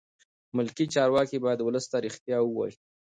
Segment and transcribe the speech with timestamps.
[0.55, 2.75] ملکي چارواکي باید ولس ته رښتیا ووایي.